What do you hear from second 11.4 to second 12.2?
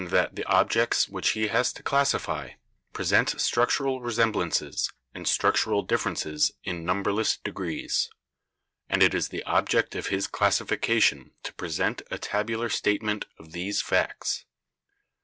to present a